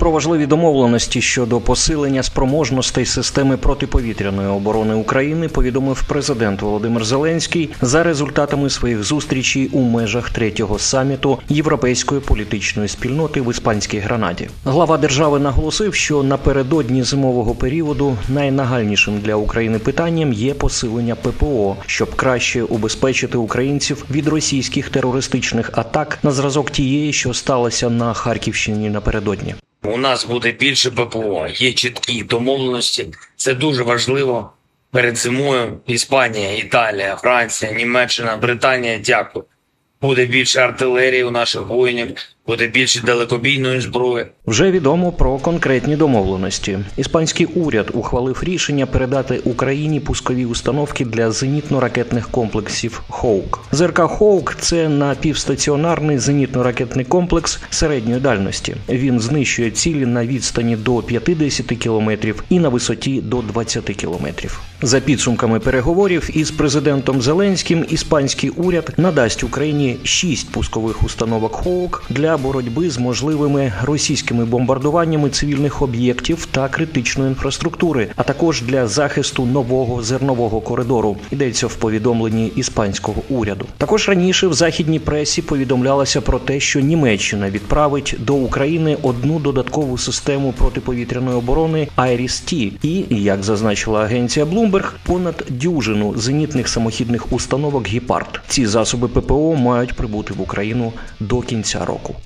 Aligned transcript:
Про 0.00 0.10
важливі 0.10 0.46
домовленості 0.46 1.20
щодо 1.20 1.60
посилення 1.60 2.22
спроможностей 2.22 3.06
системи 3.06 3.56
протиповітряної 3.56 4.48
оборони 4.48 4.94
України 4.94 5.48
повідомив 5.48 6.04
президент 6.08 6.62
Володимир 6.62 7.04
Зеленський 7.04 7.70
за 7.82 8.02
результатами 8.02 8.70
своїх 8.70 9.04
зустрічей 9.04 9.68
у 9.72 9.80
межах 9.80 10.30
третього 10.30 10.78
саміту 10.78 11.38
європейської 11.48 12.20
політичної 12.20 12.88
спільноти 12.88 13.40
в 13.40 13.50
іспанській 13.50 13.98
гранаді. 13.98 14.48
Глава 14.64 14.98
держави 14.98 15.38
наголосив, 15.38 15.94
що 15.94 16.22
напередодні 16.22 17.02
зимового 17.02 17.54
періоду 17.54 18.16
найнагальнішим 18.28 19.18
для 19.18 19.34
України 19.34 19.78
питанням 19.78 20.32
є 20.32 20.54
посилення 20.54 21.14
ППО, 21.14 21.76
щоб 21.86 22.14
краще 22.14 22.62
убезпечити 22.62 23.38
українців 23.38 24.04
від 24.10 24.28
російських 24.28 24.88
терористичних 24.88 25.70
атак 25.74 26.18
на 26.22 26.30
зразок 26.30 26.70
тієї, 26.70 27.12
що 27.12 27.34
сталося 27.34 27.90
на 27.90 28.14
Харківщині 28.14 28.90
напередодні. 28.90 29.54
У 29.82 29.96
нас 29.96 30.24
буде 30.24 30.52
більше 30.52 30.90
ППО, 30.90 31.46
є 31.54 31.72
чіткі 31.72 32.22
домовленості. 32.22 33.06
Це 33.36 33.54
дуже 33.54 33.82
важливо. 33.82 34.52
Перед 34.90 35.16
зимою 35.16 35.80
Іспанія, 35.86 36.56
Італія, 36.56 37.16
Франція, 37.16 37.72
Німеччина, 37.72 38.36
Британія. 38.36 38.98
Дякую. 38.98 39.44
Буде 40.00 40.26
більше 40.26 40.60
артилерії 40.60 41.24
у 41.24 41.30
наших 41.30 41.66
воїнів, 41.66 42.16
буде 42.50 42.66
більше 42.66 43.00
далекобійної 43.00 43.80
зброї. 43.80 44.26
Вже 44.46 44.70
відомо 44.70 45.12
про 45.12 45.38
конкретні 45.38 45.96
домовленості. 45.96 46.78
Іспанський 46.96 47.46
уряд 47.46 47.90
ухвалив 47.94 48.42
рішення 48.42 48.86
передати 48.86 49.38
Україні 49.44 50.00
пускові 50.00 50.44
установки 50.44 51.04
для 51.04 51.28
зенітно-ракетних 51.28 52.30
комплексів 52.30 53.02
Хоук. 53.08 53.60
ЗРК 53.72 54.00
Хоук 54.00 54.56
це 54.60 54.88
напівстаціонарний 54.88 56.18
зенітно-ракетний 56.18 57.04
комплекс 57.04 57.60
середньої 57.70 58.20
дальності. 58.20 58.76
Він 58.88 59.20
знищує 59.20 59.70
цілі 59.70 60.06
на 60.06 60.26
відстані 60.26 60.76
до 60.76 61.02
50 61.02 61.66
кілометрів 61.66 62.44
і 62.48 62.58
на 62.58 62.68
висоті 62.68 63.20
до 63.20 63.42
20 63.42 63.84
кілометрів. 63.84 64.60
За 64.82 65.00
підсумками 65.00 65.60
переговорів 65.60 66.30
із 66.34 66.50
президентом 66.50 67.22
Зеленським, 67.22 67.84
іспанський 67.88 68.50
уряд 68.50 68.92
надасть 68.96 69.44
Україні 69.44 69.96
шість 70.02 70.50
пускових 70.50 71.02
установок 71.02 71.52
Хоук 71.54 72.02
для 72.10 72.36
боротьби 72.36 72.90
з 72.90 72.98
можливими 72.98 73.72
російськими 73.82 74.44
бомбардуваннями 74.44 75.30
цивільних 75.30 75.82
об'єктів 75.82 76.46
та 76.50 76.68
критичної 76.68 77.28
інфраструктури, 77.28 78.08
а 78.16 78.22
також 78.22 78.62
для 78.62 78.86
захисту 78.86 79.46
нового 79.46 80.02
зернового 80.02 80.60
коридору. 80.60 81.16
Йдеться 81.30 81.66
в 81.66 81.74
повідомленні 81.74 82.52
іспанського 82.56 83.22
уряду. 83.28 83.66
Також 83.78 84.08
раніше 84.08 84.46
в 84.46 84.54
західній 84.54 84.98
пресі 84.98 85.42
повідомлялося 85.42 86.20
про 86.20 86.38
те, 86.38 86.60
що 86.60 86.80
Німеччина 86.80 87.50
відправить 87.50 88.14
до 88.18 88.34
України 88.34 88.96
одну 89.02 89.38
додаткову 89.38 89.98
систему 89.98 90.54
протиповітряної 90.58 91.36
оборони 91.36 91.88
Айріс-Ті 91.96 92.72
і, 92.82 93.04
як 93.10 93.42
зазначила 93.42 94.02
агенція 94.02 94.46
Bloomberg, 94.70 94.92
понад 95.02 95.44
дюжину 95.48 96.14
зенітних 96.16 96.68
самохідних 96.68 97.32
установок 97.32 97.86
Гіпард. 97.86 98.40
Ці 98.48 98.66
засоби 98.66 99.08
ППО 99.08 99.56
мають 99.56 99.92
прибути 99.94 100.34
в 100.34 100.40
Україну 100.40 100.92
до 101.20 101.40
кінця 101.40 101.84
року. 101.84 102.16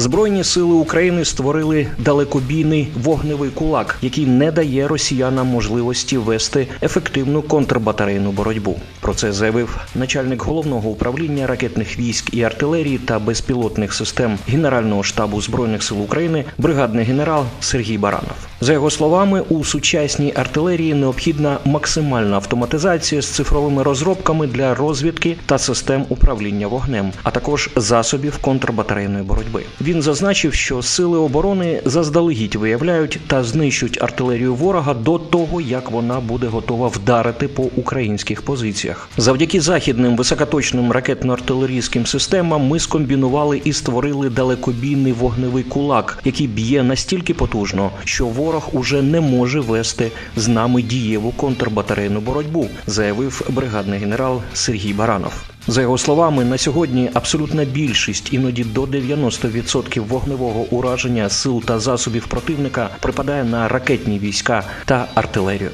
Збройні 0.00 0.44
сили 0.44 0.74
України 0.74 1.24
створили 1.24 1.86
далекобійний 1.98 2.88
вогневий 3.02 3.50
кулак, 3.50 3.98
який 4.02 4.26
не 4.26 4.52
дає 4.52 4.88
росіянам 4.88 5.46
можливості 5.46 6.18
вести 6.18 6.66
ефективну 6.82 7.42
контрбатарейну 7.42 8.32
боротьбу. 8.32 8.76
Про 9.00 9.14
це 9.14 9.32
заявив 9.32 9.78
начальник 9.94 10.42
головного 10.42 10.88
управління 10.88 11.46
ракетних 11.46 11.98
військ 11.98 12.34
і 12.34 12.42
артилерії 12.42 12.98
та 12.98 13.18
безпілотних 13.18 13.94
систем 13.94 14.38
Генерального 14.48 15.02
штабу 15.02 15.40
збройних 15.40 15.82
сил 15.82 16.02
України, 16.02 16.44
бригадний 16.58 17.04
генерал 17.04 17.44
Сергій 17.60 17.98
Баранов. 17.98 18.36
За 18.60 18.72
його 18.72 18.90
словами, 18.90 19.40
у 19.48 19.64
сучасній 19.64 20.32
артилерії 20.36 20.94
необхідна 20.94 21.58
максимальна 21.64 22.36
автоматизація 22.36 23.22
з 23.22 23.26
цифровими 23.26 23.82
розробками 23.82 24.46
для 24.46 24.74
розвідки 24.74 25.36
та 25.46 25.58
систем 25.58 26.04
управління 26.08 26.66
вогнем, 26.66 27.12
а 27.22 27.30
також 27.30 27.70
засобів 27.76 28.38
контрбатарейної 28.38 29.24
боротьби. 29.24 29.62
Він 29.90 30.02
зазначив, 30.02 30.54
що 30.54 30.82
сили 30.82 31.18
оборони 31.18 31.82
заздалегідь 31.84 32.54
виявляють 32.54 33.20
та 33.26 33.44
знищують 33.44 34.02
артилерію 34.02 34.54
ворога 34.54 34.94
до 34.94 35.18
того, 35.18 35.60
як 35.60 35.90
вона 35.90 36.20
буде 36.20 36.46
готова 36.46 36.88
вдарити 36.88 37.48
по 37.48 37.62
українських 37.62 38.42
позиціях. 38.42 39.08
Завдяки 39.16 39.60
західним 39.60 40.16
високоточним 40.16 40.92
ракетно-артилерійським 40.92 42.06
системам 42.06 42.62
ми 42.62 42.80
скомбінували 42.80 43.60
і 43.64 43.72
створили 43.72 44.30
далекобійний 44.30 45.12
вогневий 45.12 45.64
кулак, 45.64 46.18
який 46.24 46.46
б'є 46.46 46.82
настільки 46.82 47.34
потужно, 47.34 47.90
що 48.04 48.26
ворог 48.26 48.68
уже 48.72 49.02
не 49.02 49.20
може 49.20 49.60
вести 49.60 50.10
з 50.36 50.48
нами 50.48 50.82
дієву 50.82 51.32
контрбатарейну 51.36 52.20
боротьбу, 52.20 52.68
заявив 52.86 53.48
бригадний 53.48 53.98
генерал 53.98 54.42
Сергій 54.52 54.92
Баранов. 54.92 55.32
За 55.66 55.82
його 55.82 55.98
словами, 55.98 56.44
на 56.44 56.58
сьогодні 56.58 57.10
абсолютна 57.14 57.64
більшість, 57.64 58.32
іноді 58.32 58.64
до 58.64 58.82
90% 58.82 60.00
вогневого 60.00 60.60
ураження 60.60 61.28
сил 61.28 61.62
та 61.62 61.78
засобів 61.78 62.26
противника 62.26 62.88
припадає 63.00 63.44
на 63.44 63.68
ракетні 63.68 64.18
війська 64.18 64.64
та 64.84 65.06
артилерію. 65.14 65.70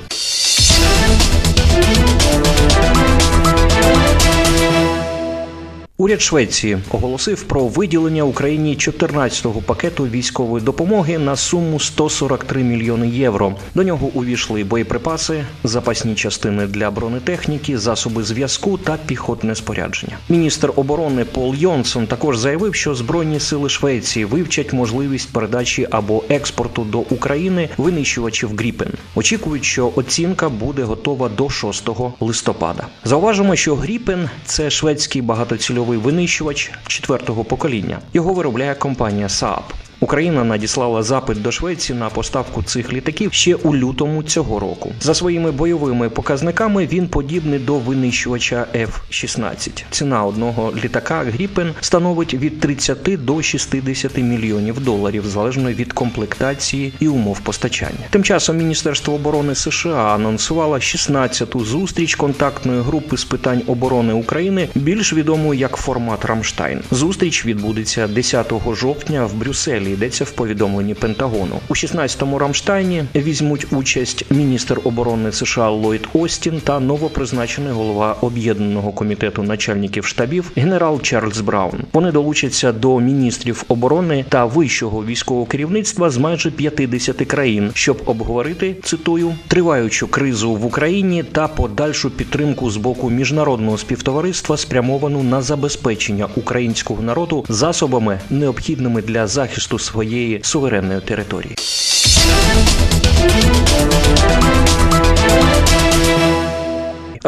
Уряд 5.98 6.20
Швеції 6.20 6.78
оголосив 6.90 7.42
про 7.42 7.68
виділення 7.68 8.22
Україні 8.22 8.76
14-го 8.76 9.62
пакету 9.62 10.06
військової 10.06 10.64
допомоги 10.64 11.18
на 11.18 11.36
суму 11.36 11.80
143 11.80 12.62
мільйони 12.62 13.08
євро. 13.08 13.54
До 13.74 13.82
нього 13.82 14.10
увійшли 14.14 14.64
боєприпаси, 14.64 15.44
запасні 15.64 16.14
частини 16.14 16.66
для 16.66 16.90
бронетехніки, 16.90 17.78
засоби 17.78 18.24
зв'язку 18.24 18.78
та 18.78 18.98
піхотне 19.06 19.54
спорядження. 19.54 20.18
Міністр 20.28 20.72
оборони 20.76 21.24
Пол 21.24 21.54
Йонсон 21.54 22.06
також 22.06 22.38
заявив, 22.38 22.74
що 22.74 22.94
збройні 22.94 23.40
сили 23.40 23.68
Швеції 23.68 24.24
вивчать 24.24 24.72
можливість 24.72 25.32
передачі 25.32 25.88
або 25.90 26.24
експорту 26.28 26.84
до 26.84 26.98
України 26.98 27.68
винищувачів 27.76 28.56
Гріпен. 28.56 28.92
Очікують, 29.14 29.64
що 29.64 29.92
оцінка 29.94 30.48
буде 30.48 30.82
готова 30.82 31.28
до 31.28 31.50
6 31.50 31.88
листопада. 32.20 32.86
Зауважимо, 33.04 33.56
що 33.56 33.74
Гріпен 33.74 34.30
це 34.44 34.70
шведський 34.70 35.22
багатоцільовий 35.22 35.85
винищувач 35.94 36.70
четвертого 36.86 37.44
покоління. 37.44 37.98
Його 38.14 38.34
виробляє 38.34 38.74
компанія 38.74 39.26
Saab. 39.26 39.62
Україна 40.06 40.44
надіслала 40.44 41.02
запит 41.02 41.42
до 41.42 41.52
Швеції 41.52 41.98
на 41.98 42.08
поставку 42.10 42.62
цих 42.62 42.92
літаків 42.92 43.32
ще 43.32 43.54
у 43.54 43.76
лютому 43.76 44.22
цього 44.22 44.58
року. 44.58 44.92
За 45.00 45.14
своїми 45.14 45.50
бойовими 45.52 46.08
показниками 46.08 46.88
він 46.92 47.08
подібний 47.08 47.58
до 47.58 47.74
винищувача 47.74 48.66
F-16. 48.74 49.84
Ціна 49.90 50.24
одного 50.24 50.72
літака 50.84 51.24
Гріпен 51.24 51.74
становить 51.80 52.34
від 52.34 52.60
30 52.60 53.24
до 53.24 53.42
60 53.42 54.18
мільйонів 54.18 54.80
доларів 54.80 55.26
залежно 55.26 55.72
від 55.72 55.92
комплектації 55.92 56.92
і 57.00 57.08
умов 57.08 57.40
постачання. 57.40 58.06
Тим 58.10 58.22
часом 58.24 58.56
Міністерство 58.56 59.14
оборони 59.14 59.54
США 59.54 60.14
анонсувало 60.14 60.74
16-ту 60.74 61.64
зустріч 61.64 62.14
контактної 62.14 62.80
групи 62.80 63.16
з 63.16 63.24
питань 63.24 63.62
оборони 63.66 64.12
України, 64.12 64.68
більш 64.74 65.12
відомою 65.12 65.60
як 65.60 65.76
формат 65.76 66.24
Рамштайн. 66.24 66.80
Зустріч 66.90 67.46
відбудеться 67.46 68.08
10 68.08 68.52
жовтня 68.72 69.26
в 69.26 69.34
Брюсселі. 69.34 69.95
Йдеться 69.96 70.24
в 70.24 70.30
повідомленні 70.30 70.94
Пентагону 70.94 71.60
у 71.68 71.74
16-му 71.74 72.38
Рамштайні. 72.38 73.04
Візьмуть 73.14 73.66
участь 73.70 74.24
міністр 74.30 74.80
оборони 74.84 75.32
США 75.32 75.70
Ллойд 75.70 76.08
Остін 76.12 76.60
та 76.64 76.80
новопризначений 76.80 77.72
голова 77.72 78.16
об'єднаного 78.20 78.92
комітету 78.92 79.42
начальників 79.42 80.06
штабів 80.06 80.52
генерал 80.56 81.00
Чарльз 81.02 81.40
Браун. 81.40 81.80
Вони 81.92 82.12
долучаться 82.12 82.72
до 82.72 83.00
міністрів 83.00 83.64
оборони 83.68 84.24
та 84.28 84.44
вищого 84.44 85.04
військового 85.04 85.46
керівництва 85.46 86.10
з 86.10 86.18
майже 86.18 86.50
50 86.50 87.16
країн, 87.16 87.70
щоб 87.74 88.02
обговорити 88.06 88.76
цитую 88.82 89.34
триваючу 89.48 90.08
кризу 90.08 90.52
в 90.52 90.64
Україні 90.64 91.22
та 91.22 91.48
подальшу 91.48 92.10
підтримку 92.10 92.70
з 92.70 92.76
боку 92.76 93.10
міжнародного 93.10 93.78
співтовариства, 93.78 94.56
спрямовану 94.56 95.22
на 95.22 95.42
забезпечення 95.42 96.28
українського 96.36 97.02
народу 97.02 97.44
засобами 97.48 98.20
необхідними 98.30 99.02
для 99.02 99.26
захисту 99.26 99.78
своєї 99.86 100.40
суверенної 100.42 101.00
території. 101.00 101.54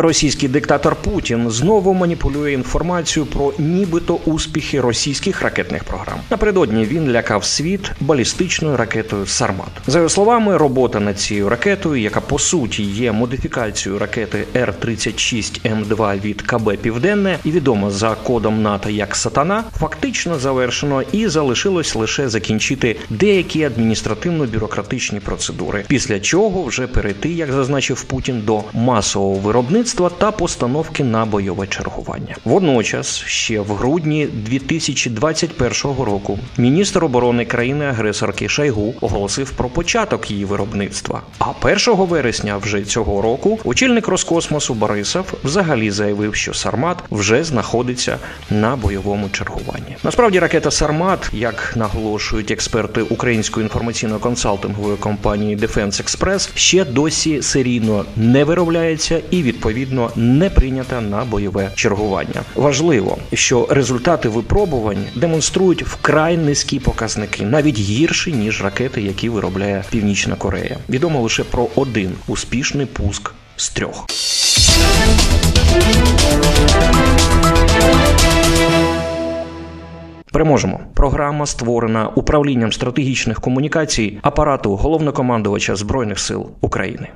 Російський 0.00 0.48
диктатор 0.48 0.96
Путін 0.96 1.50
знову 1.50 1.94
маніпулює 1.94 2.52
інформацію 2.52 3.26
про 3.26 3.52
нібито 3.58 4.14
успіхи 4.24 4.80
російських 4.80 5.42
ракетних 5.42 5.84
програм. 5.84 6.18
Напередодні 6.30 6.84
він 6.84 7.10
лякав 7.12 7.44
світ 7.44 7.90
балістичною 8.00 8.76
ракетою 8.76 9.26
Сармат. 9.26 9.68
За 9.86 9.98
його 9.98 10.08
словами, 10.08 10.56
робота 10.56 11.00
над 11.00 11.20
цією 11.20 11.48
ракетою, 11.48 12.02
яка 12.02 12.20
по 12.20 12.38
суті 12.38 12.82
є 12.82 13.12
модифікацією 13.12 13.98
ракети 13.98 14.44
Р 14.56 14.74
36 14.78 15.66
М 15.66 15.84
2 15.84 16.16
від 16.16 16.42
КБ 16.42 16.76
Південне 16.76 17.38
і 17.44 17.50
відома 17.50 17.90
за 17.90 18.14
кодом 18.14 18.62
НАТО 18.62 18.90
як 18.90 19.16
Сатана, 19.16 19.64
фактично 19.78 20.38
завершено 20.38 21.02
і 21.12 21.28
залишилось 21.28 21.94
лише 21.94 22.28
закінчити 22.28 22.96
деякі 23.10 23.64
адміністративно-бюрократичні 23.64 25.20
процедури, 25.20 25.84
після 25.88 26.20
чого 26.20 26.62
вже 26.62 26.86
перейти, 26.86 27.28
як 27.28 27.52
зазначив 27.52 28.02
Путін, 28.02 28.42
до 28.46 28.62
масового 28.72 29.34
виробництва 29.34 29.87
та 29.94 30.30
постановки 30.30 31.04
на 31.04 31.24
бойове 31.24 31.66
чергування. 31.66 32.36
Водночас, 32.44 33.22
ще 33.26 33.60
в 33.60 33.72
грудні 33.72 34.26
2021 34.26 35.72
року, 36.04 36.38
міністр 36.58 37.04
оборони 37.04 37.44
країни-агресорки 37.44 38.48
Шайгу 38.48 38.94
оголосив 39.00 39.50
про 39.50 39.68
початок 39.68 40.30
її 40.30 40.44
виробництва. 40.44 41.22
А 41.38 41.50
1 41.66 41.78
вересня 41.86 42.56
вже 42.56 42.82
цього 42.82 43.22
року 43.22 43.58
очільник 43.64 44.08
Роскосмосу 44.08 44.74
Борисов 44.74 45.34
взагалі 45.44 45.90
заявив, 45.90 46.34
що 46.34 46.54
Сармат 46.54 46.98
вже 47.10 47.44
знаходиться 47.44 48.18
на 48.50 48.76
бойовому 48.76 49.28
чергуванні. 49.28 49.96
Насправді 50.04 50.38
ракета 50.38 50.70
Сармат, 50.70 51.30
як 51.32 51.72
наголошують 51.76 52.50
експерти 52.50 53.02
української 53.02 53.66
інформаційно-консалтингової 53.66 54.98
компанії 54.98 55.56
Defense 55.56 56.02
Express, 56.02 56.50
ще 56.54 56.84
досі 56.84 57.42
серійно 57.42 58.04
не 58.16 58.44
виробляється 58.44 59.20
і 59.30 59.42
відповідно 59.68 60.10
не 60.16 60.50
прийнята 60.50 61.00
на 61.00 61.24
бойове 61.24 61.70
чергування. 61.74 62.42
Важливо, 62.54 63.18
що 63.32 63.66
результати 63.70 64.28
випробувань 64.28 65.04
демонструють 65.16 65.82
вкрай 65.82 66.36
низькі 66.36 66.78
показники, 66.78 67.44
навіть 67.44 67.78
гірші 67.78 68.32
ніж 68.32 68.64
ракети, 68.64 69.02
які 69.02 69.28
виробляє 69.28 69.84
Північна 69.90 70.34
Корея. 70.34 70.76
Відомо 70.88 71.22
лише 71.22 71.44
про 71.44 71.66
один 71.76 72.12
успішний 72.28 72.86
пуск 72.86 73.32
з 73.56 73.70
трьох. 73.70 74.06
Переможемо. 80.32 80.80
Програма 80.94 81.46
створена 81.46 82.08
управлінням 82.08 82.72
стратегічних 82.72 83.40
комунікацій 83.40 84.18
апарату 84.22 84.76
головнокомандувача 84.76 85.76
збройних 85.76 86.18
сил 86.18 86.46
України. 86.60 87.08